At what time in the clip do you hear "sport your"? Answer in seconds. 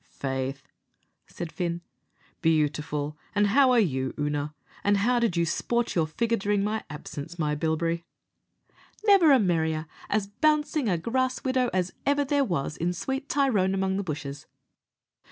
5.45-6.07